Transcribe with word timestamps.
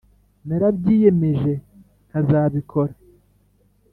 narabyiyemeje, 0.47 1.53
nkazabikora. 2.07 2.93